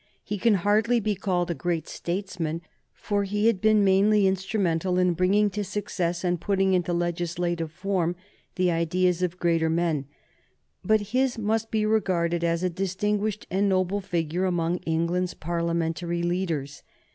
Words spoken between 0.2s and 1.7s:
He can hardly be called a